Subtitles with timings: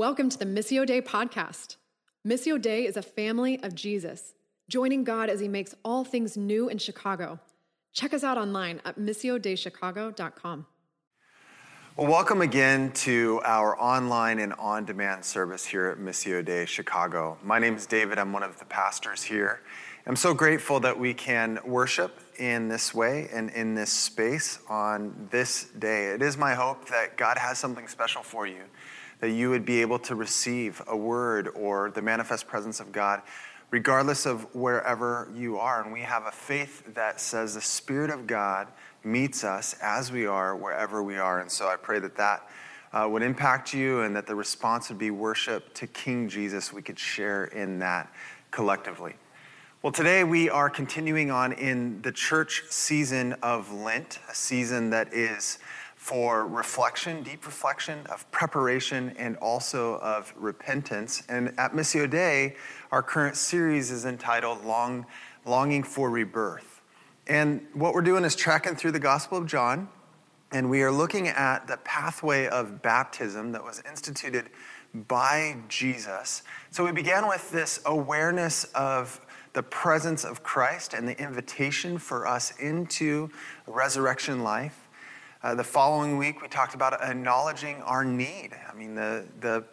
[0.00, 1.76] Welcome to the Missio Dei podcast.
[2.26, 4.32] Missio Dei is a family of Jesus,
[4.66, 7.38] joining God as he makes all things new in Chicago.
[7.92, 10.66] Check us out online at missiodeichicago.com.
[11.98, 17.36] Well, welcome again to our online and on demand service here at Missio Dei Chicago.
[17.44, 19.60] My name is David, I'm one of the pastors here.
[20.06, 25.28] I'm so grateful that we can worship in this way and in this space on
[25.30, 26.06] this day.
[26.06, 28.62] It is my hope that God has something special for you
[29.20, 33.22] that you would be able to receive a word or the manifest presence of God,
[33.70, 35.82] regardless of wherever you are.
[35.82, 38.68] And we have a faith that says the Spirit of God
[39.04, 41.40] meets us as we are, wherever we are.
[41.40, 42.48] And so I pray that that
[42.92, 46.72] uh, would impact you and that the response would be worship to King Jesus.
[46.72, 48.12] We could share in that
[48.50, 49.14] collectively.
[49.82, 55.14] Well, today we are continuing on in the church season of Lent, a season that
[55.14, 55.58] is
[56.00, 61.22] for reflection, deep reflection, of preparation, and also of repentance.
[61.28, 62.56] And at Missio Dei,
[62.90, 65.04] our current series is entitled Long,
[65.44, 66.80] Longing for Rebirth.
[67.26, 69.90] And what we're doing is tracking through the Gospel of John,
[70.52, 74.46] and we are looking at the pathway of baptism that was instituted
[75.06, 76.44] by Jesus.
[76.70, 79.20] So we began with this awareness of
[79.52, 83.28] the presence of Christ and the invitation for us into
[83.66, 84.86] resurrection life.
[85.42, 88.50] Uh, the following week, we talked about acknowledging our need.
[88.70, 89.64] I mean, the, the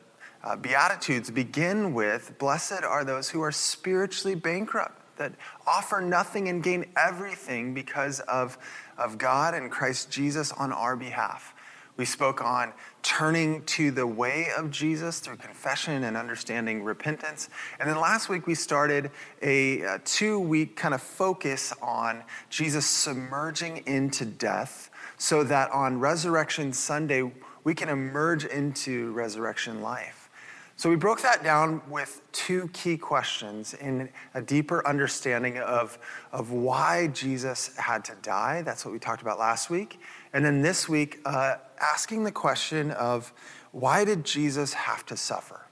[0.41, 5.33] uh, Beatitudes begin with Blessed are those who are spiritually bankrupt, that
[5.65, 8.57] offer nothing and gain everything because of,
[8.97, 11.53] of God and Christ Jesus on our behalf.
[11.97, 12.71] We spoke on
[13.03, 17.49] turning to the way of Jesus through confession and understanding repentance.
[17.79, 22.85] And then last week we started a, a two week kind of focus on Jesus
[22.85, 27.31] submerging into death so that on Resurrection Sunday,
[27.63, 30.29] we can emerge into resurrection life.
[30.77, 35.97] So we broke that down with two key questions in a deeper understanding of,
[36.31, 38.61] of why Jesus had to die.
[38.61, 39.99] That's what we talked about last week.
[40.33, 43.33] And then this week, uh, asking the question of
[43.71, 45.66] why did Jesus have to suffer?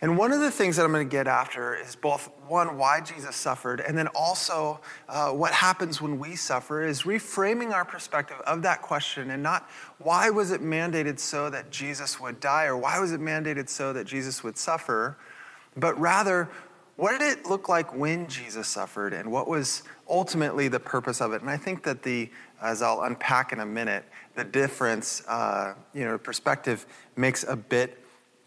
[0.00, 3.00] And one of the things that I'm going to get after is both one, why
[3.00, 8.36] Jesus suffered, and then also uh, what happens when we suffer is reframing our perspective
[8.46, 12.76] of that question and not why was it mandated so that Jesus would die or
[12.76, 15.16] why was it mandated so that Jesus would suffer,
[15.76, 16.50] but rather,
[16.96, 21.32] what did it look like when Jesus suffered and what was ultimately the purpose of
[21.32, 21.40] it?
[21.40, 22.30] And I think that the,
[22.62, 24.04] as I'll unpack in a minute,
[24.36, 27.98] the difference, uh, you know, perspective makes a bit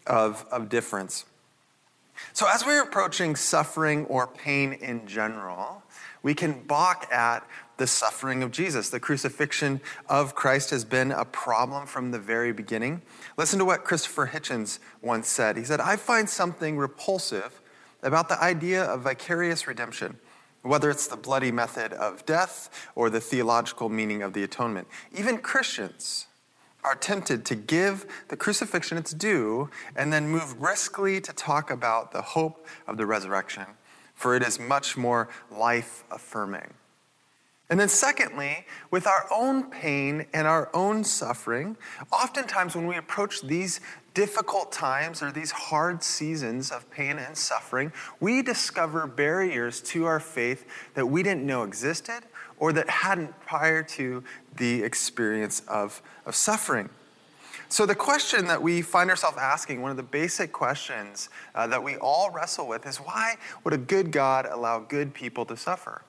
[0.06, 1.26] of, of difference.
[2.32, 5.82] So, as we're approaching suffering or pain in general,
[6.22, 7.46] we can balk at
[7.78, 8.90] the suffering of Jesus.
[8.90, 13.02] The crucifixion of Christ has been a problem from the very beginning.
[13.36, 15.56] Listen to what Christopher Hitchens once said.
[15.56, 17.60] He said, I find something repulsive
[18.02, 20.18] about the idea of vicarious redemption,
[20.62, 24.88] whether it's the bloody method of death or the theological meaning of the atonement.
[25.16, 26.26] Even Christians
[26.84, 32.12] are tempted to give the crucifixion its due and then move briskly to talk about
[32.12, 33.66] the hope of the resurrection,
[34.14, 36.74] for it is much more life affirming.
[37.70, 41.76] And then, secondly, with our own pain and our own suffering,
[42.10, 43.80] oftentimes when we approach these
[44.14, 50.18] difficult times or these hard seasons of pain and suffering, we discover barriers to our
[50.18, 52.22] faith that we didn't know existed
[52.58, 54.24] or that hadn't prior to
[54.56, 56.90] the experience of, of suffering.
[57.70, 61.82] So, the question that we find ourselves asking, one of the basic questions uh, that
[61.82, 63.34] we all wrestle with, is why
[63.64, 66.02] would a good God allow good people to suffer?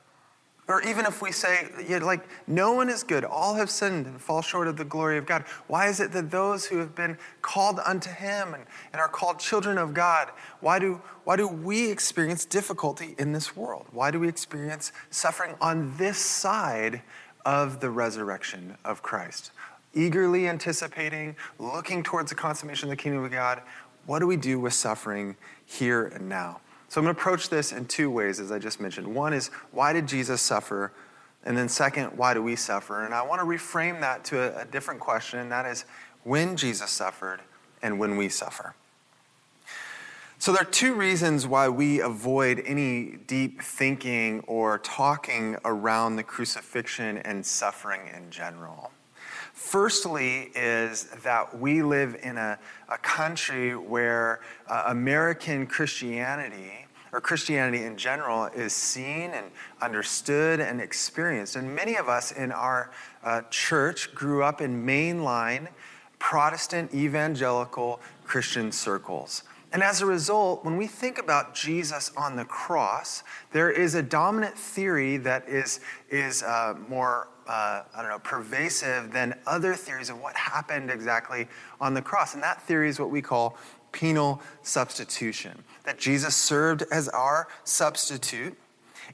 [0.69, 4.21] Or even if we say, yeah, like, no one is good, all have sinned and
[4.21, 5.43] fall short of the glory of God.
[5.65, 8.63] Why is it that those who have been called unto Him and,
[8.93, 10.29] and are called children of God,
[10.61, 13.87] why do, why do we experience difficulty in this world?
[13.91, 17.01] Why do we experience suffering on this side
[17.45, 19.51] of the resurrection of Christ?
[19.93, 23.61] Eagerly anticipating, looking towards the consummation of the kingdom of God.
[24.05, 25.35] What do we do with suffering
[25.65, 26.61] here and now?
[26.89, 29.07] So I'm going to approach this in two ways, as I just mentioned.
[29.07, 30.91] One is, why did Jesus suffer?
[31.45, 33.05] And then, second, why do we suffer?
[33.05, 35.85] And I want to reframe that to a, a different question, and that is,
[36.23, 37.41] when Jesus suffered
[37.81, 38.73] and when we suffer.
[40.39, 46.23] So, there are two reasons why we avoid any deep thinking or talking around the
[46.23, 48.91] crucifixion and suffering in general.
[49.59, 52.57] Firstly, is that we live in a,
[52.87, 59.51] a country where uh, American Christianity, or Christianity in general, is seen and
[59.81, 61.55] understood and experienced.
[61.55, 62.89] And many of us in our
[63.23, 65.67] uh, church grew up in mainline
[66.19, 69.43] Protestant evangelical Christian circles.
[69.71, 74.01] And as a result, when we think about Jesus on the cross, there is a
[74.01, 75.79] dominant theory that is,
[76.09, 81.47] is uh, more, uh, I don't know, pervasive than other theories of what happened exactly
[81.81, 82.35] on the cross.
[82.35, 83.57] And that theory is what we call
[83.91, 88.55] penal substitution that Jesus served as our substitute.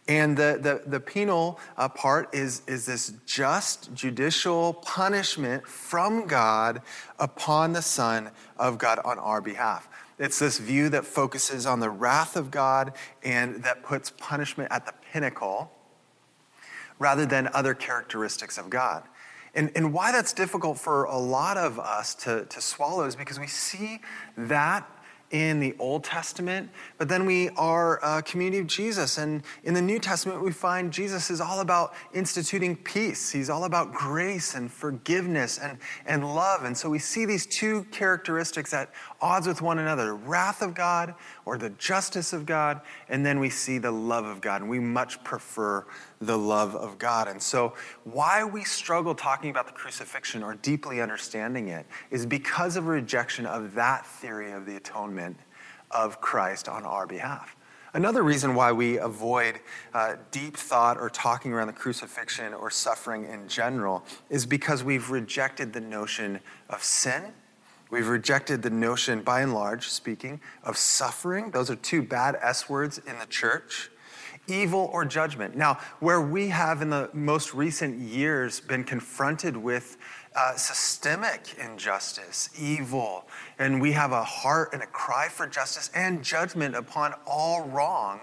[0.10, 6.82] And the, the, the penal uh, part is, is this just judicial punishment from God
[7.18, 9.88] upon the Son of God on our behalf.
[10.20, 12.92] It's this view that focuses on the wrath of God
[13.24, 15.72] and that puts punishment at the pinnacle
[17.00, 19.04] rather than other characteristics of God.
[19.54, 23.40] And, and why that's difficult for a lot of us to, to swallow is because
[23.40, 24.02] we see
[24.38, 24.90] that
[25.32, 29.18] in the Old Testament, but then we are a community of Jesus.
[29.18, 33.32] And in the New Testament, we find Jesus is all about instituting peace.
[33.32, 36.64] He's all about grace and forgiveness and, and love.
[36.64, 38.92] And so we see these two characteristics at
[39.26, 43.40] odds with one another the wrath of God or the justice of God, and then
[43.40, 44.62] we see the love of God.
[44.62, 45.84] And we much prefer
[46.22, 47.28] the love of God.
[47.28, 47.74] And so,
[48.04, 53.48] why we struggle talking about the crucifixion or deeply understanding it is because of rejection
[53.48, 55.38] of that theory of the atonement
[55.90, 57.56] of Christ on our behalf.
[57.96, 59.60] Another reason why we avoid
[59.94, 65.10] uh, deep thought or talking around the crucifixion or suffering in general is because we've
[65.10, 67.34] rejected the notion of sin.
[67.96, 71.52] We've rejected the notion, by and large speaking, of suffering.
[71.52, 73.90] Those are two bad S words in the church
[74.48, 75.56] evil or judgment.
[75.56, 79.98] Now, where we have in the most recent years been confronted with
[80.36, 83.28] uh, systemic injustice, evil,
[83.58, 88.20] and we have a heart and a cry for justice and judgment upon all wrong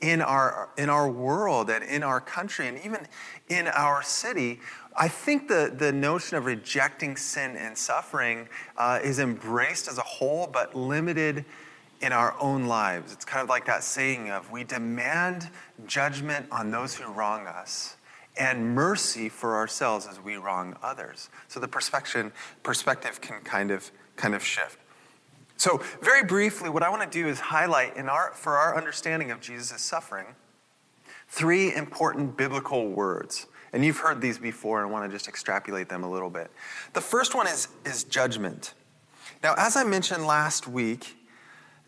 [0.00, 3.06] in our, in our world and in our country and even
[3.48, 4.60] in our city,
[5.00, 10.02] I think the, the notion of rejecting sin and suffering uh, is embraced as a
[10.02, 11.46] whole, but limited
[12.02, 13.10] in our own lives.
[13.10, 15.48] It's kind of like that saying of we demand
[15.86, 17.96] judgment on those who wrong us
[18.36, 21.30] and mercy for ourselves as we wrong others.
[21.48, 22.30] So the perspective
[22.62, 24.78] perspective can kind of kind of shift.
[25.56, 29.30] So very briefly what I want to do is highlight in our for our understanding
[29.30, 30.26] of Jesus' suffering
[31.26, 33.46] three important biblical words.
[33.72, 36.50] And you've heard these before and want to just extrapolate them a little bit.
[36.92, 38.74] The first one is is judgment.
[39.42, 41.16] Now as I mentioned last week,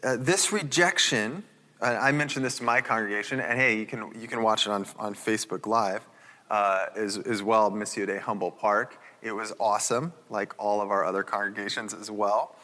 [0.05, 1.45] uh, this rejection,
[1.81, 4.71] uh, I mentioned this to my congregation, and hey, you can, you can watch it
[4.71, 6.07] on, on Facebook Live
[6.51, 9.01] uh, as, as well, Missio Dei Humboldt Park.
[9.23, 12.57] It was awesome, like all of our other congregations as well.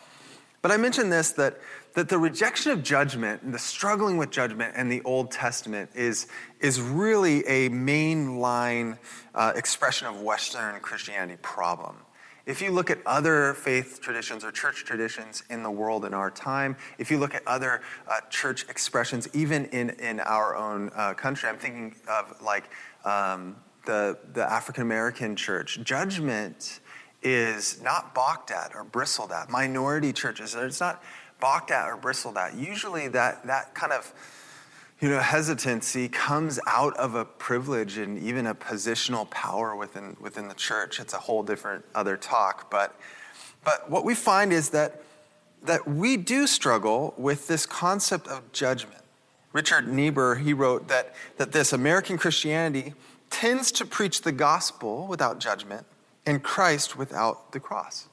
[0.60, 1.58] But I mentioned this that,
[1.94, 6.26] that the rejection of judgment and the struggling with judgment in the Old Testament is,
[6.60, 8.98] is really a mainline
[9.34, 11.96] uh, expression of Western Christianity problem.
[12.48, 16.30] If you look at other faith traditions or church traditions in the world in our
[16.30, 21.12] time, if you look at other uh, church expressions, even in, in our own uh,
[21.12, 22.70] country, I'm thinking of like
[23.04, 25.78] um, the, the African American church.
[25.82, 26.80] Judgment
[27.28, 29.50] is not balked at or bristled at.
[29.50, 31.02] Minority churches, it's not
[31.40, 32.54] balked at or bristled at.
[32.54, 34.12] Usually that, that kind of
[35.00, 40.48] you know, hesitancy comes out of a privilege and even a positional power within, within
[40.48, 40.98] the church.
[40.98, 42.70] It's a whole different other talk.
[42.70, 42.98] But,
[43.64, 45.02] but what we find is that,
[45.62, 49.02] that we do struggle with this concept of judgment.
[49.52, 52.94] Richard Niebuhr, he wrote that, that this American Christianity
[53.30, 55.86] tends to preach the gospel without judgment
[56.28, 58.08] and Christ without the cross.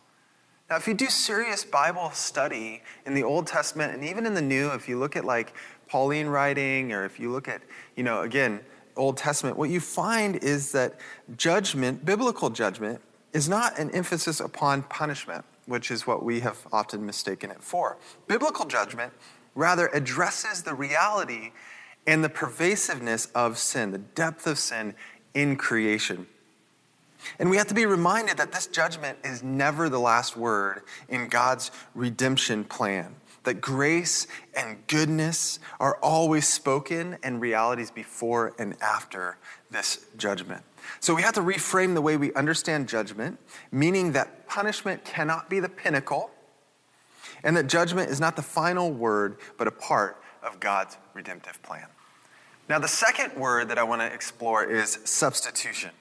[0.69, 4.41] Now, if you do serious Bible study in the Old Testament and even in the
[4.41, 5.53] New, if you look at like
[5.89, 7.61] Pauline writing, or if you look at,
[7.97, 8.61] you know, again,
[8.95, 10.95] Old Testament, what you find is that
[11.35, 13.01] judgment, biblical judgment,
[13.33, 17.97] is not an emphasis upon punishment, which is what we have often mistaken it for.
[18.27, 19.11] Biblical judgment
[19.55, 21.51] rather addresses the reality
[22.07, 24.95] and the pervasiveness of sin, the depth of sin
[25.33, 26.27] in creation.
[27.39, 31.27] And we have to be reminded that this judgment is never the last word in
[31.27, 33.15] God's redemption plan
[33.45, 39.37] that grace and goodness are always spoken and realities before and after
[39.71, 40.61] this judgment.
[40.99, 43.39] So we have to reframe the way we understand judgment,
[43.71, 46.29] meaning that punishment cannot be the pinnacle,
[47.43, 51.87] and that judgment is not the final word, but a part of God's redemptive plan.
[52.67, 55.91] Now, the second word that I want to explore is substitution.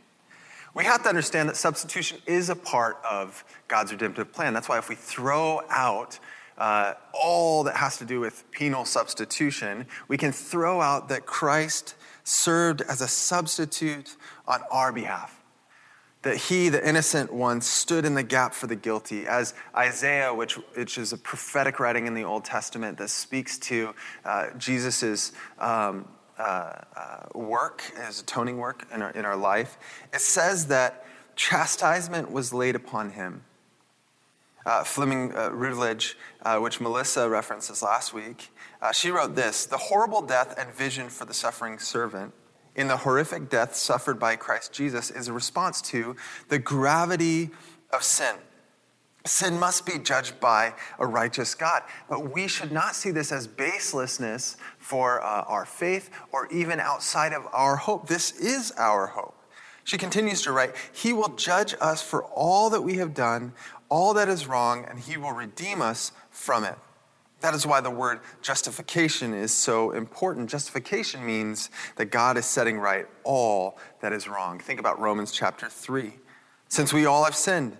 [0.74, 4.54] We have to understand that substitution is a part of God's redemptive plan.
[4.54, 6.18] That's why if we throw out
[6.58, 11.94] uh, all that has to do with penal substitution, we can throw out that Christ
[12.24, 14.16] served as a substitute
[14.48, 15.40] on our behalf.
[16.22, 19.26] that he, the innocent one, stood in the gap for the guilty.
[19.26, 23.94] As Isaiah, which, which is a prophetic writing in the Old Testament that speaks to
[24.24, 24.46] uh,
[25.58, 29.78] um, uh, uh, work, his atoning work in our, in our life,
[30.12, 33.42] it says that chastisement was laid upon him.
[34.66, 38.50] Uh, Fleming uh, Rutledge, uh, which Melissa references last week,
[38.80, 42.32] uh, she wrote this The horrible death and vision for the suffering servant
[42.74, 46.16] in the horrific death suffered by Christ Jesus is a response to
[46.48, 47.50] the gravity
[47.92, 48.36] of sin.
[49.26, 51.82] Sin must be judged by a righteous God.
[52.10, 57.32] But we should not see this as baselessness for uh, our faith or even outside
[57.32, 58.06] of our hope.
[58.06, 59.34] This is our hope.
[59.82, 63.52] She continues to write He will judge us for all that we have done,
[63.88, 66.76] all that is wrong, and He will redeem us from it.
[67.40, 70.50] That is why the word justification is so important.
[70.50, 74.58] Justification means that God is setting right all that is wrong.
[74.58, 76.12] Think about Romans chapter 3.
[76.68, 77.76] Since we all have sinned,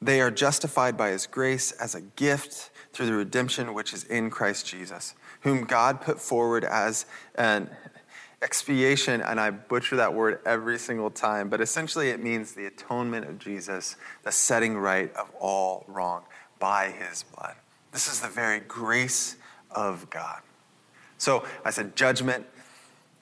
[0.00, 4.30] they are justified by his grace as a gift through the redemption which is in
[4.30, 7.70] Christ Jesus, whom God put forward as an
[8.42, 13.26] expiation, and I butcher that word every single time, but essentially it means the atonement
[13.26, 16.22] of Jesus, the setting right of all wrong
[16.58, 17.54] by his blood.
[17.92, 19.36] This is the very grace
[19.70, 20.40] of God.
[21.18, 22.46] So I said judgment,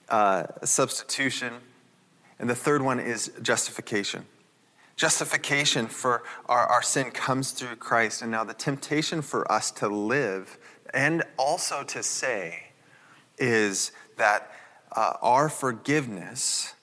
[0.09, 1.53] uh, substitution,
[2.39, 4.25] and the third one is justification.
[4.95, 9.87] Justification for our, our sin comes through Christ, and now the temptation for us to
[9.87, 10.57] live
[10.93, 12.67] and also to say
[13.37, 14.51] is that
[14.95, 16.73] uh, our forgiveness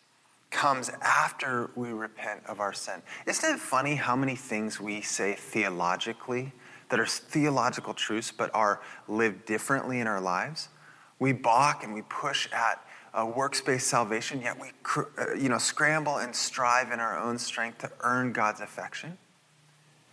[0.51, 3.01] comes after we repent of our sin.
[3.27, 6.53] Isn't it funny how many things we say theologically
[6.93, 10.69] that are theological truths but are lived differently in our lives.
[11.19, 16.17] We balk and we push at a works-based salvation, yet we uh, you know, scramble
[16.17, 19.19] and strive in our own strength to earn God's affection.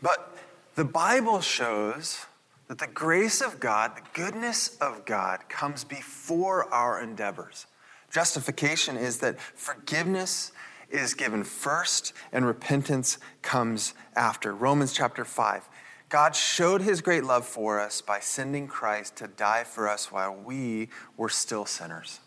[0.02, 0.38] But
[0.76, 2.26] the Bible shows
[2.68, 7.66] that the grace of God, the goodness of God, comes before our endeavors.
[8.12, 10.52] Justification is that forgiveness
[10.90, 14.54] is given first and repentance comes after.
[14.54, 15.70] Romans chapter 5
[16.10, 20.36] God showed his great love for us by sending Christ to die for us while
[20.36, 22.20] we were still sinners.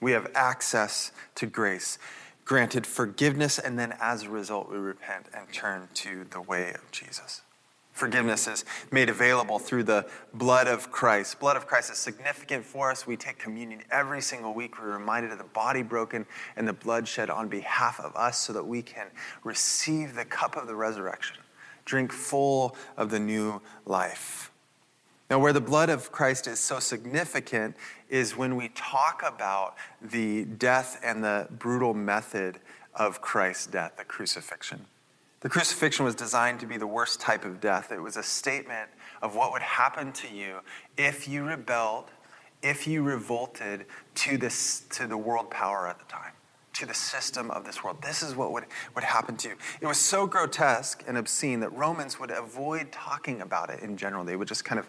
[0.00, 1.98] We have access to grace,
[2.44, 6.90] granted forgiveness, and then as a result, we repent and turn to the way of
[6.90, 7.42] Jesus.
[7.92, 11.40] Forgiveness is made available through the blood of Christ.
[11.40, 13.08] Blood of Christ is significant for us.
[13.08, 14.80] We take communion every single week.
[14.80, 16.24] We're reminded of the body broken
[16.54, 19.08] and the blood shed on behalf of us so that we can
[19.42, 21.38] receive the cup of the resurrection
[21.88, 24.47] drink full of the new life.
[25.30, 27.76] Now, where the blood of Christ is so significant
[28.08, 32.58] is when we talk about the death and the brutal method
[32.94, 34.86] of Christ's death, the crucifixion.
[35.40, 37.92] The crucifixion was designed to be the worst type of death.
[37.92, 38.88] It was a statement
[39.20, 40.60] of what would happen to you
[40.96, 42.06] if you rebelled,
[42.62, 43.84] if you revolted
[44.16, 46.32] to, this, to the world power at the time
[46.74, 48.00] to the system of this world.
[48.02, 49.56] This is what would, would happen to you.
[49.80, 54.24] It was so grotesque and obscene that Romans would avoid talking about it in general.
[54.24, 54.88] They would just kind of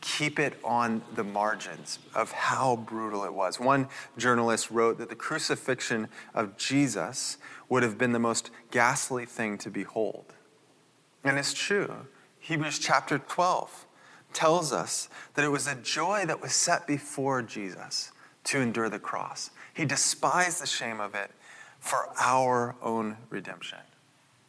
[0.00, 3.58] keep it on the margins of how brutal it was.
[3.58, 7.38] One journalist wrote that the crucifixion of Jesus
[7.68, 10.34] would have been the most ghastly thing to behold.
[11.24, 11.92] And it's true.
[12.38, 13.86] Hebrews chapter 12
[14.32, 18.12] tells us that it was a joy that was set before Jesus
[18.44, 19.50] to endure the cross.
[19.74, 21.30] He despised the shame of it
[21.80, 23.78] for our own redemption.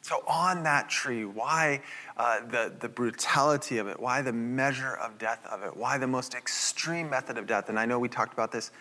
[0.07, 1.81] So, on that tree, why
[2.15, 3.99] uh, the, the brutality of it?
[3.99, 5.75] Why the measure of death of it?
[5.75, 7.67] Why the most extreme method of death?
[7.67, 8.71] And I know we talked about this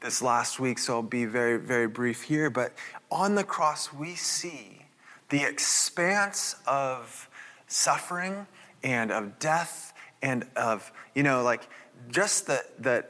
[0.00, 2.50] this last week, so I'll be very, very brief here.
[2.50, 2.72] But
[3.08, 4.86] on the cross, we see
[5.28, 7.28] the expanse of
[7.68, 8.48] suffering
[8.82, 11.68] and of death and of, you know, like
[12.10, 13.04] just the, the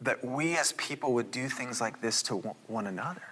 [0.00, 2.36] that we as people would do things like this to
[2.68, 3.31] one another.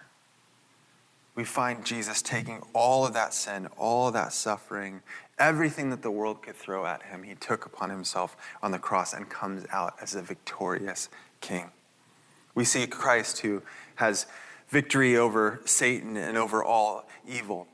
[1.35, 5.03] We find Jesus taking all of that sin, all of that suffering,
[5.39, 9.13] everything that the world could throw at him, he took upon himself on the cross
[9.13, 11.09] and comes out as a victorious
[11.41, 11.71] king.
[12.55, 13.63] We see Christ who
[13.97, 14.27] has
[14.69, 17.69] victory over Satan and over all evil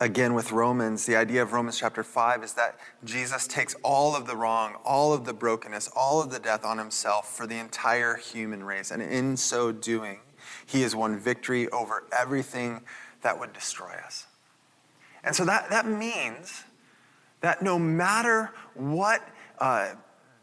[0.00, 4.26] again with Romans, the idea of Romans chapter 5 is that Jesus takes all of
[4.26, 8.16] the wrong, all of the brokenness, all of the death on himself for the entire
[8.16, 8.90] human race.
[8.90, 10.20] And in so doing,
[10.66, 12.82] he has won victory over everything
[13.22, 14.26] that would destroy us.
[15.24, 16.64] And so that, that means
[17.40, 19.26] that no matter what
[19.58, 19.94] uh,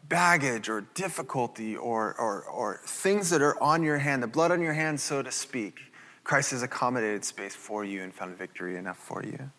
[0.08, 4.60] baggage or difficulty or, or, or things that are on your hand, the blood on
[4.60, 5.80] your hand, so to speak,
[6.24, 9.50] Christ has accommodated space for you and found victory enough for you.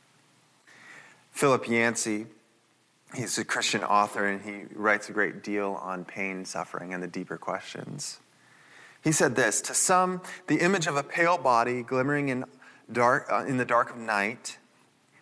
[1.32, 2.28] Philip Yancey,
[3.14, 7.08] he's a Christian author and he writes a great deal on pain, suffering, and the
[7.08, 8.20] deeper questions.
[9.06, 12.44] He said this To some, the image of a pale body glimmering in,
[12.92, 14.58] dark, uh, in the dark of night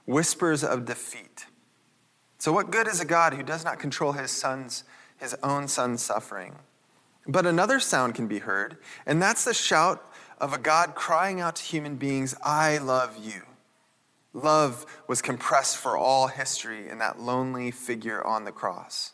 [0.06, 1.46] whispers of defeat.
[2.40, 4.86] So, what good is a God who does not control his son's,
[5.18, 6.56] his own son's suffering?
[7.28, 10.04] But another sound can be heard, and that's the shout
[10.40, 13.44] of a God crying out to human beings, I love you.
[14.34, 19.13] Love was compressed for all history in that lonely figure on the cross.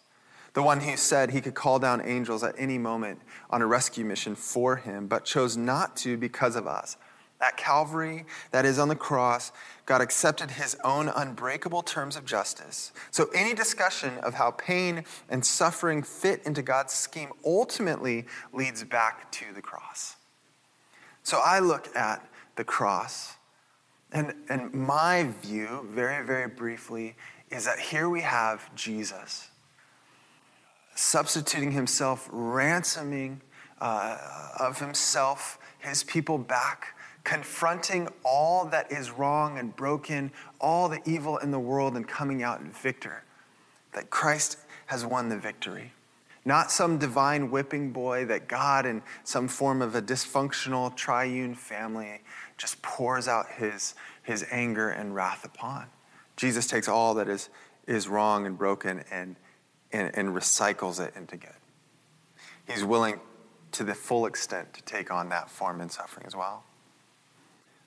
[0.59, 4.03] The one who said he could call down angels at any moment on a rescue
[4.03, 6.97] mission for him, but chose not to because of us.
[7.39, 9.53] At Calvary, that is on the cross,
[9.85, 12.91] God accepted his own unbreakable terms of justice.
[13.09, 19.31] So any discussion of how pain and suffering fit into God's scheme ultimately leads back
[19.31, 20.17] to the cross.
[21.23, 23.35] So I look at the cross,
[24.11, 27.15] and, and my view, very, very briefly,
[27.49, 29.48] is that here we have Jesus
[30.99, 33.41] substituting himself, ransoming
[33.79, 34.17] uh,
[34.59, 41.37] of himself, his people back confronting all that is wrong and broken, all the evil
[41.37, 43.23] in the world, and coming out in victor.
[43.93, 45.93] That Christ has won the victory.
[46.43, 52.21] Not some divine whipping boy that God, in some form of a dysfunctional triune family,
[52.57, 55.85] just pours out his, his anger and wrath upon.
[56.35, 57.49] Jesus takes all that is,
[57.85, 59.35] is wrong and broken and,
[59.91, 61.51] and, and recycles it into good.
[62.67, 63.19] He's willing
[63.71, 66.63] to the full extent to take on that form and suffering as well.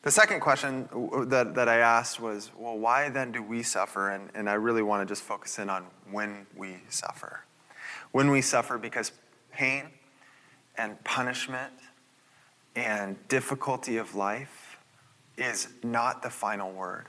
[0.03, 0.89] The second question
[1.29, 4.11] that, that I asked was, well, why then do we suffer?
[4.11, 7.45] And, and I really want to just focus in on when we suffer.
[8.11, 9.13] When we suffer because
[9.53, 9.85] pain
[10.77, 11.73] and punishment
[12.75, 14.79] and difficulty of life
[15.37, 17.07] is not the final word.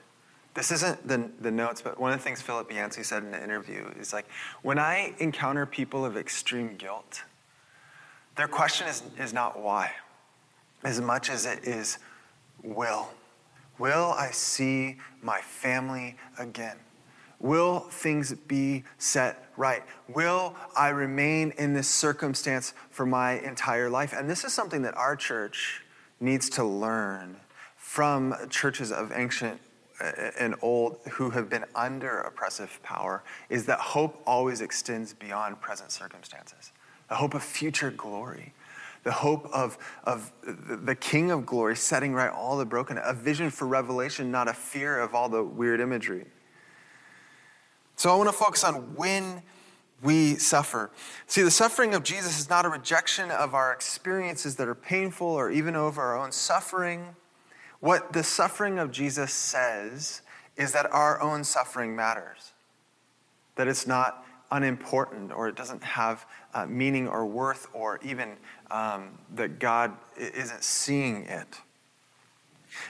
[0.53, 3.43] This isn't the, the notes, but one of the things Philip Yancey said in the
[3.43, 4.27] interview is like,
[4.61, 7.23] when I encounter people of extreme guilt,
[8.35, 9.91] their question is, is not why,
[10.83, 11.97] as much as it is
[12.61, 13.09] will.
[13.79, 16.77] Will I see my family again?
[17.39, 19.83] Will things be set right?
[20.07, 24.13] Will I remain in this circumstance for my entire life?
[24.15, 25.83] And this is something that our church
[26.19, 27.37] needs to learn
[27.75, 29.59] from churches of ancient
[30.37, 35.91] and old who have been under oppressive power is that hope always extends beyond present
[35.91, 36.71] circumstances,
[37.09, 38.53] the hope of future glory
[39.03, 43.49] the hope of, of the King of glory setting right all the broken, a vision
[43.49, 46.25] for revelation, not a fear of all the weird imagery.
[47.95, 49.43] So I want to focus on when
[50.01, 50.89] we suffer.
[51.27, 55.27] See, the suffering of Jesus is not a rejection of our experiences that are painful
[55.27, 57.15] or even over our own suffering.
[57.83, 60.21] What the suffering of Jesus says
[60.55, 62.53] is that our own suffering matters,
[63.57, 68.37] that it's not unimportant or it doesn't have uh, meaning or worth or even
[68.71, 71.59] um, that God isn't seeing it.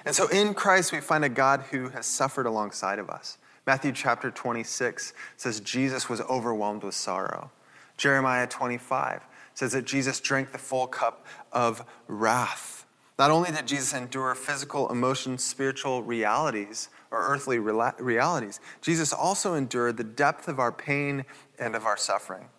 [0.06, 3.40] And so in Christ, we find a God who has suffered alongside of us.
[3.66, 7.50] Matthew chapter 26 says Jesus was overwhelmed with sorrow.
[7.98, 9.24] Jeremiah 25
[9.56, 12.83] says that Jesus drank the full cup of wrath.
[13.24, 19.96] Not only did Jesus endure physical, emotional, spiritual realities or earthly realities, Jesus also endured
[19.96, 21.24] the depth of our pain
[21.58, 22.50] and of our suffering.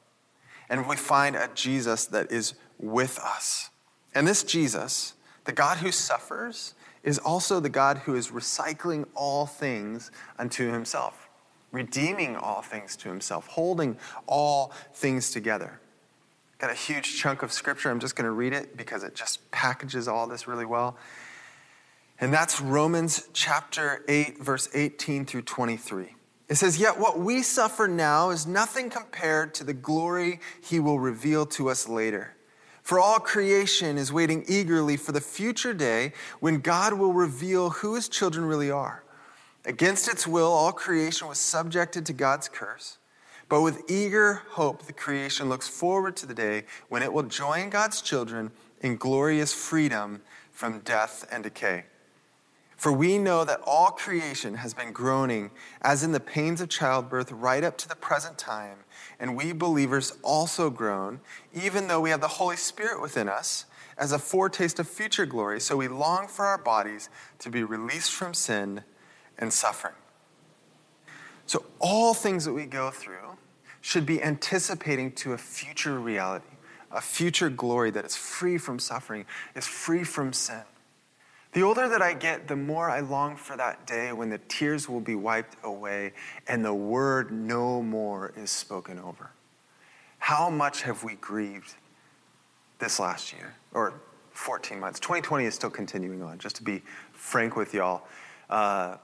[0.70, 3.68] And we find a Jesus that is with us.
[4.14, 5.12] And this Jesus,
[5.44, 6.72] the God who suffers,
[7.02, 11.28] is also the God who is recycling all things unto himself,
[11.72, 15.78] redeeming all things to himself, holding all things together.
[16.64, 17.90] Got a huge chunk of scripture.
[17.90, 20.96] I'm just going to read it because it just packages all this really well.
[22.18, 26.14] And that's Romans chapter 8, verse 18 through 23.
[26.48, 30.98] It says, Yet what we suffer now is nothing compared to the glory he will
[30.98, 32.34] reveal to us later.
[32.82, 37.94] For all creation is waiting eagerly for the future day when God will reveal who
[37.94, 39.04] his children really are.
[39.66, 42.96] Against its will, all creation was subjected to God's curse.
[43.48, 47.70] But with eager hope, the creation looks forward to the day when it will join
[47.70, 51.84] God's children in glorious freedom from death and decay.
[52.76, 57.32] For we know that all creation has been groaning as in the pains of childbirth
[57.32, 58.78] right up to the present time.
[59.18, 61.20] And we believers also groan,
[61.54, 63.64] even though we have the Holy Spirit within us
[63.96, 65.60] as a foretaste of future glory.
[65.60, 68.82] So we long for our bodies to be released from sin
[69.38, 69.94] and suffering.
[71.46, 73.23] So all things that we go through
[73.84, 76.46] should be anticipating to a future reality,
[76.90, 80.62] a future glory that is free from suffering, is free from sin
[81.52, 84.88] The older that I get, the more I long for that day when the tears
[84.88, 86.14] will be wiped away
[86.48, 89.28] and the word no more is spoken over.
[90.18, 91.74] How much have we grieved
[92.78, 94.00] this last year or
[94.32, 94.98] 14 months?
[94.98, 98.04] 2020 is still continuing on, just to be frank with y'all.
[98.48, 98.96] Uh,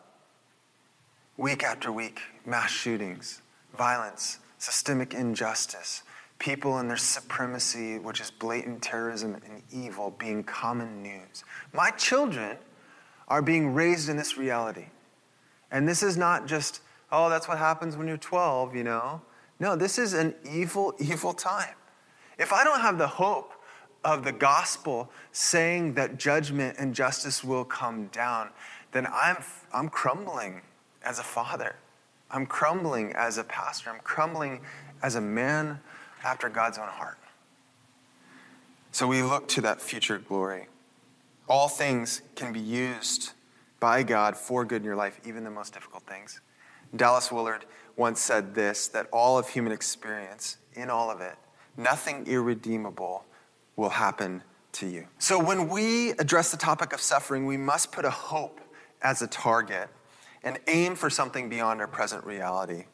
[1.37, 3.43] week after week, mass shootings,
[3.77, 6.03] violence, systemic injustice,
[6.38, 11.44] people and their supremacy, which is blatant terrorism and evil, being common news.
[11.73, 12.57] My children
[13.27, 14.87] are being raised in this reality.
[15.70, 19.23] And this is not just, oh, that's what happens when you're 12, you know.
[19.59, 21.75] No, this is an evil, evil time.
[22.38, 23.53] If I don't have the hope
[24.05, 28.51] of the gospel saying that judgment and justice will come down,
[28.92, 29.37] then I'm,
[29.73, 30.61] I'm crumbling
[31.03, 31.77] as a father.
[32.33, 33.90] I'm crumbling as a pastor.
[33.90, 34.61] I'm crumbling
[35.03, 35.81] as a man
[36.25, 37.19] after God's own heart.
[38.93, 40.66] So we look to that future glory.
[41.49, 43.33] All things can be used
[43.79, 46.40] by God for good in your life, even the most difficult things.
[46.95, 47.64] Dallas Willard
[47.97, 51.37] once said this that all of human experience, in all of it,
[51.77, 53.25] nothing irredeemable
[53.77, 55.07] will happen to you.
[55.19, 58.61] So when we address the topic of suffering, we must put a hope
[59.03, 59.88] as a target
[60.42, 62.85] and aim for something beyond our present reality.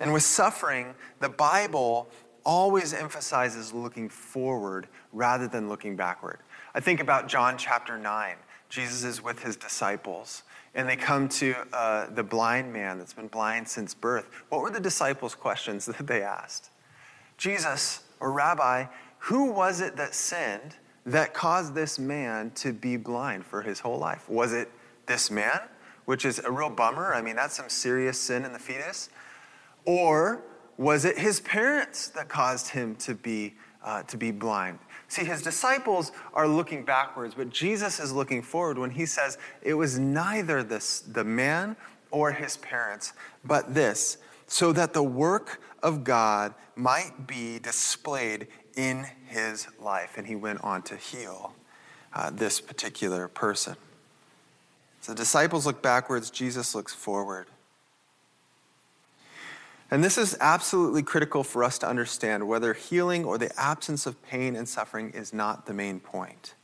[0.00, 2.08] And with suffering, the Bible
[2.44, 6.40] always emphasizes looking forward rather than looking backward.
[6.74, 8.36] I think about John chapter 9.
[8.68, 13.28] Jesus is with his disciples, and they come to uh, the blind man that's been
[13.28, 14.30] blind since birth.
[14.48, 16.70] What were the disciples' questions that they asked?
[17.36, 18.86] Jesus, or Rabbi,
[19.18, 23.98] who was it that sinned that caused this man to be blind for his whole
[23.98, 24.28] life?
[24.28, 24.70] Was it
[25.06, 25.60] this man,
[26.04, 27.14] which is a real bummer?
[27.14, 29.10] I mean, that's some serious sin in the fetus.
[29.84, 30.42] Or
[30.76, 34.78] was it his parents that caused him to be, uh, to be blind?
[35.08, 39.74] See, his disciples are looking backwards, but Jesus is looking forward when he says it
[39.74, 41.76] was neither this, the man
[42.10, 43.12] or his parents,
[43.44, 50.14] but this, so that the work of God might be displayed in his life.
[50.16, 51.54] And he went on to heal
[52.14, 53.76] uh, this particular person.
[55.02, 57.48] So the disciples look backwards, Jesus looks forward.
[59.90, 64.22] And this is absolutely critical for us to understand whether healing or the absence of
[64.22, 66.54] pain and suffering is not the main point.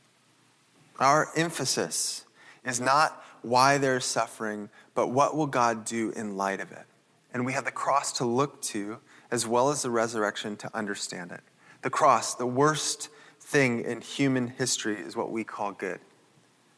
[0.99, 2.25] Our emphasis
[2.65, 6.85] is not why there's suffering, but what will God do in light of it?
[7.33, 8.99] And we have the cross to look to
[9.31, 11.41] as well as the resurrection to understand it.
[11.81, 15.99] The cross, the worst thing in human history, is what we call good.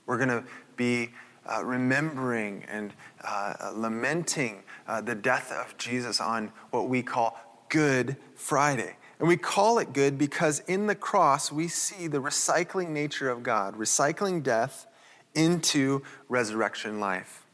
[0.06, 0.44] We're going to
[0.76, 1.12] be
[1.52, 7.38] uh, remembering and uh, lamenting uh, the death of Jesus on what we call
[7.70, 8.96] Good Friday.
[9.20, 13.44] And we call it good because in the cross we see the recycling nature of
[13.44, 14.88] God, recycling death
[15.36, 17.46] into resurrection life.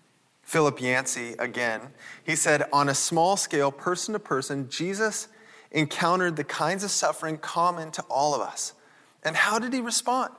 [0.43, 1.81] Philip Yancey, again,
[2.23, 5.27] he said, on a small scale, person to person, Jesus
[5.71, 8.73] encountered the kinds of suffering common to all of us.
[9.23, 10.31] And how did he respond?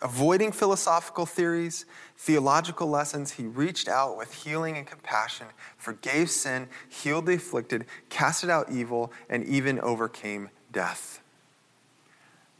[0.00, 1.84] Avoiding philosophical theories,
[2.16, 8.48] theological lessons, he reached out with healing and compassion, forgave sin, healed the afflicted, casted
[8.48, 11.20] out evil, and even overcame death.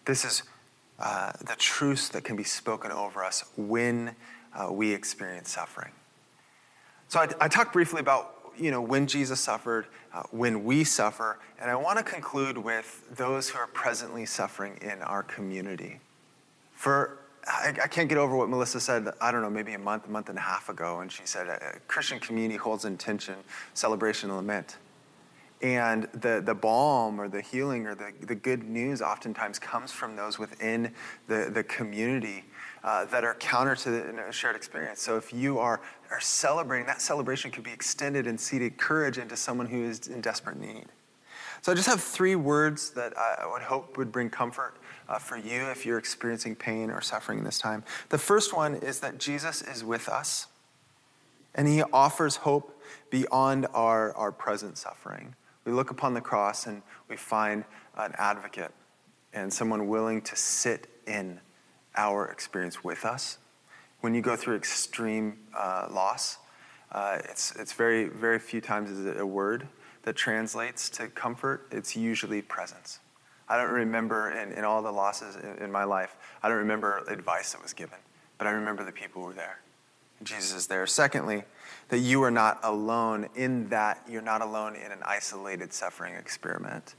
[0.05, 0.43] This is
[0.99, 4.17] uh, the truths that can be spoken over us when
[4.53, 5.93] uh, we experience suffering.
[7.07, 11.39] So I, I, talked briefly about you know when Jesus suffered, uh, when we suffer,
[11.61, 16.01] and I want to conclude with those who are presently suffering in our community.
[16.73, 17.18] For
[17.69, 20.11] I, I, can't get over what Melissa said, I don't know, maybe a month, a
[20.11, 21.01] month and a half ago.
[21.01, 23.35] And she said, a Christian community holds intention,
[23.75, 24.79] celebration, and lament.
[25.61, 30.17] And the, the balm or the healing or the, the good news oftentimes comes from
[30.17, 30.95] those within
[31.27, 32.45] the, the community
[32.85, 35.03] uh, that are counter to the shared experience.
[35.03, 39.37] So if you are, are celebrating, that celebration could be extended and seeded courage into
[39.37, 40.87] someone who is in desperate need.
[41.61, 44.77] So I just have three words that I would hope would bring comfort
[45.09, 47.85] uh, for you if you're experiencing pain or suffering in this time.
[48.11, 50.47] The first one is that Jesus is with us
[51.55, 55.35] and he offers hope beyond our, our present suffering.
[55.65, 57.65] We look upon the cross and we find
[57.97, 58.73] an advocate
[59.33, 61.41] and someone willing to sit in
[61.97, 63.39] our experience with us.
[64.01, 66.39] When you go through extreme uh, loss,
[66.93, 69.67] uh, it's, it's very, very few times is it a word
[70.05, 71.67] that translates to comfort.
[71.71, 73.01] It's usually presence.
[73.49, 77.05] I don't remember in, in all the losses in, in, my life, I don't remember
[77.09, 77.99] advice that was given,
[78.37, 79.61] but I remember the people who were there.
[80.23, 80.87] Jesus is there.
[80.87, 81.45] Secondly,
[81.89, 86.95] that you are not alone in that you're not alone in an isolated suffering experiment.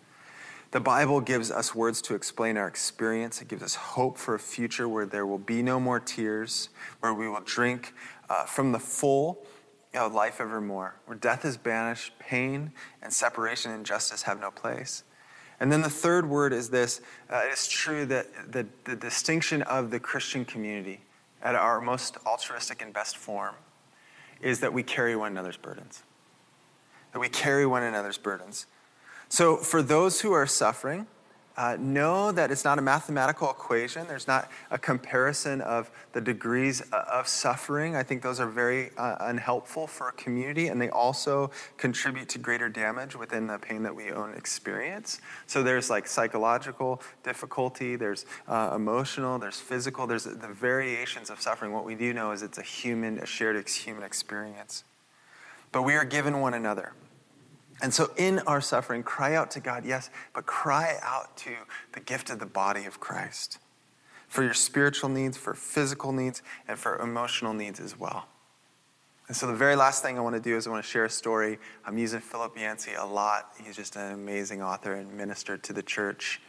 [0.72, 3.42] The Bible gives us words to explain our experience.
[3.42, 7.14] It gives us hope for a future where there will be no more tears, where
[7.14, 7.94] we will drink
[8.30, 9.44] uh, from the full
[9.96, 15.04] of life evermore, where death is banished, pain and separation and injustice have no place.
[15.60, 19.92] And then the third word is this uh, it's true that the, the distinction of
[19.92, 21.02] the Christian community
[21.42, 23.56] at our most altruistic and best form
[24.42, 26.04] is that we carry one another's burdens.
[27.14, 28.68] That we carry one another's burdens.
[29.28, 31.08] So, for those who are suffering,
[31.60, 34.08] uh, know that it's not a mathematical equation.
[34.08, 37.98] There's not a comparison of the degrees uh, of suffering.
[37.98, 42.40] I think those are very uh, unhelpful for a community, and they also contribute to
[42.40, 45.20] greater damage within the pain that we own experience.
[45.48, 51.74] So there's like psychological difficulty, there's uh, emotional, there's physical, there's the variations of suffering.
[51.74, 54.86] What we do know is it's a human, a shared human experience.
[55.74, 56.94] But we are given one another.
[57.82, 61.52] And so, in our suffering, cry out to God, yes, but cry out to
[61.94, 63.60] the gift of the body of Christ
[64.28, 68.28] for your spiritual needs, for physical needs, and for emotional needs as well.
[69.28, 71.06] And so, the very last thing I want to do is I want to share
[71.06, 71.58] a story.
[71.86, 73.52] I'm using Philip Yancey a lot.
[73.64, 76.42] He's just an amazing author and minister to the church.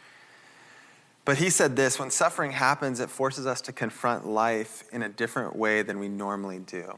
[1.23, 5.09] But he said this when suffering happens, it forces us to confront life in a
[5.09, 6.97] different way than we normally do.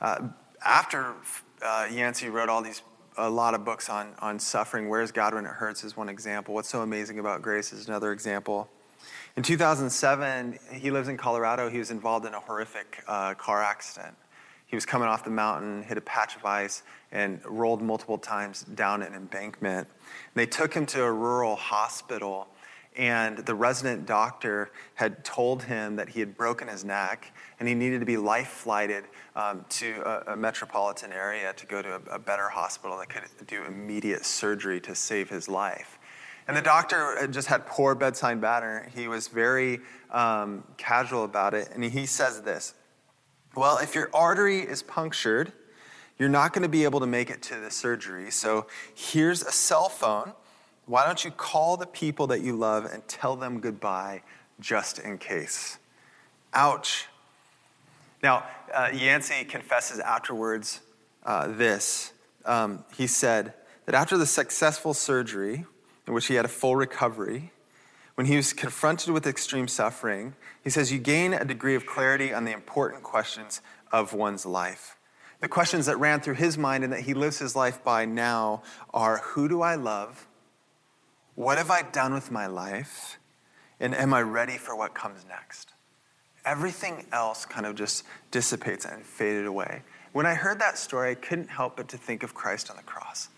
[0.00, 0.28] Uh,
[0.62, 1.14] after
[1.62, 2.82] uh, Yancey wrote all these
[3.20, 4.88] a lot of books on, on suffering.
[4.88, 6.54] Where's God when it hurts is one example.
[6.54, 8.68] What's so amazing about grace is another example.
[9.36, 11.68] In 2007, he lives in Colorado.
[11.68, 14.16] He was involved in a horrific uh, car accident.
[14.66, 18.62] He was coming off the mountain, hit a patch of ice, and rolled multiple times
[18.62, 19.88] down an embankment.
[20.34, 22.48] They took him to a rural hospital,
[22.96, 27.74] and the resident doctor had told him that he had broken his neck and he
[27.74, 29.04] needed to be life flighted
[29.36, 33.22] um, to a, a, metropolitan area to go to a, a better hospital that could
[33.46, 36.00] do immediate surgery to save his life.
[36.48, 38.90] And the doctor uh, just had poor bedside manner.
[38.92, 41.68] He was very um, casual about it.
[41.72, 42.74] And he says this
[43.54, 45.52] Well, if your artery is punctured,
[46.18, 48.32] you're not going to be able to make it to the surgery.
[48.32, 50.32] So here's a cell phone.
[50.86, 54.22] Why don't you call the people that you love and tell them goodbye
[54.58, 55.78] just in case?
[56.52, 57.06] Ouch.
[58.22, 60.80] Now, uh, Yancey confesses afterwards
[61.24, 62.12] uh, this.
[62.44, 63.54] Um, he said
[63.86, 65.64] that after the successful surgery,
[66.06, 67.52] in which he had a full recovery,
[68.14, 72.34] when he was confronted with extreme suffering, he says, You gain a degree of clarity
[72.34, 73.62] on the important questions
[73.92, 74.96] of one's life.
[75.40, 78.62] The questions that ran through his mind and that he lives his life by now
[78.92, 80.26] are Who do I love?
[81.40, 83.18] What have I done with my life?
[83.80, 85.72] And am I ready for what comes next?
[86.44, 89.82] everything else kind of just dissipates and faded away.
[90.12, 92.82] When I heard that story, I couldn't help but to think of Christ on the
[92.82, 93.28] cross,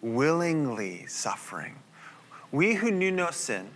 [0.00, 1.76] willingly suffering.
[2.52, 3.68] We who knew no sin,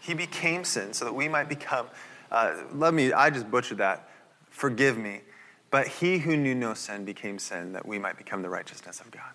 [0.00, 1.88] he became sin so that we might become,
[2.30, 4.08] uh, let me, I just butchered that.
[4.50, 5.20] Forgive me.
[5.70, 9.10] But he who knew no sin became sin that we might become the righteousness of
[9.10, 9.32] God.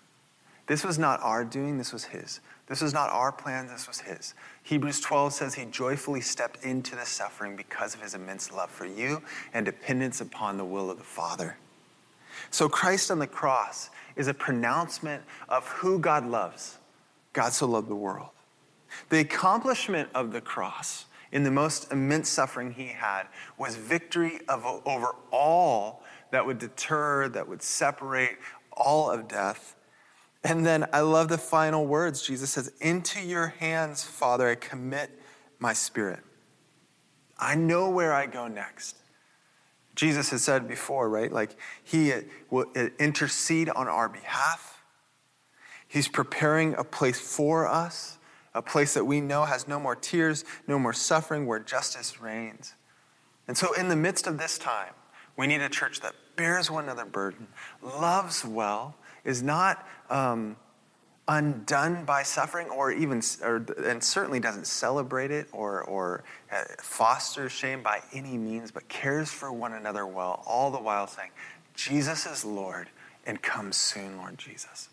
[0.66, 2.40] This was not our doing, this was his.
[2.66, 4.34] This was not our plan, this was his.
[4.62, 8.86] Hebrews 12 says he joyfully stepped into the suffering because of his immense love for
[8.86, 9.22] you
[9.52, 11.58] and dependence upon the will of the Father.
[12.50, 16.78] So Christ on the cross is a pronouncement of who God loves.
[17.34, 18.30] God so loved the world.
[19.10, 23.24] The accomplishment of the cross in the most immense suffering he had
[23.58, 28.38] was victory of, over all that would deter, that would separate
[28.72, 29.74] all of death
[30.44, 32.22] and then I love the final words.
[32.22, 35.10] Jesus says, Into your hands, Father, I commit
[35.58, 36.20] my spirit.
[37.38, 38.96] I know where I go next.
[39.94, 41.32] Jesus has said before, right?
[41.32, 42.12] Like he
[42.50, 42.66] will
[42.98, 44.82] intercede on our behalf.
[45.88, 48.18] He's preparing a place for us,
[48.54, 52.74] a place that we know has no more tears, no more suffering, where justice reigns.
[53.46, 54.92] And so, in the midst of this time,
[55.36, 57.48] we need a church that bears one another burden,
[57.82, 60.56] loves well, is not um,
[61.26, 67.52] undone by suffering or even, or, and certainly doesn't celebrate it or, or uh, fosters
[67.52, 71.30] shame by any means, but cares for one another well, all the while saying,
[71.74, 72.88] Jesus is Lord
[73.26, 74.88] and come soon, Lord Jesus.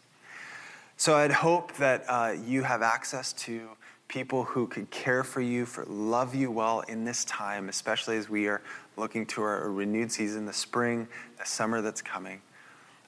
[0.96, 3.70] So I'd hope that uh, you have access to
[4.08, 8.30] people who could care for you, for love you well in this time, especially as
[8.30, 8.62] we are
[8.98, 11.08] looking to our renewed season, the spring,
[11.40, 12.42] the summer that's coming.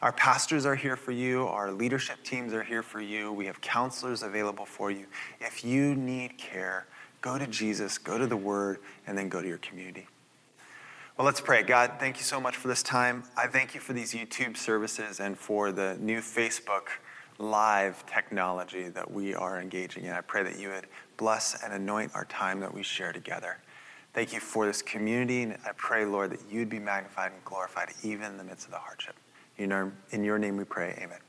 [0.04, 1.48] Our pastors are here for you.
[1.48, 3.32] Our leadership teams are here for you.
[3.32, 5.06] We have counselors available for you.
[5.40, 6.88] If you need care,
[7.22, 10.08] go to Jesus, go to the Word, and then go to your community.
[11.18, 11.64] Well, let's pray.
[11.64, 13.24] God, thank you so much for this time.
[13.38, 16.88] I thank you for these YouTube services and for the new Facebook
[17.38, 20.12] live technology that we are engaging in.
[20.12, 23.60] I pray that you would bless and anoint our time that we share together.
[24.14, 27.94] Thank you for this community, and I pray, Lord, that you'd be magnified and glorified
[28.04, 29.16] even in the midst of the hardship.
[29.58, 31.20] In your, in your name we pray, amen.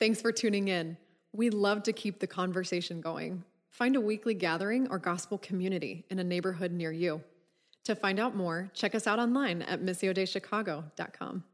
[0.00, 0.96] Thanks for tuning in.
[1.32, 3.44] We love to keep the conversation going.
[3.70, 7.22] Find a weekly gathering or gospel community in a neighborhood near you.
[7.84, 11.44] To find out more, check us out online at missiodeichicago.com.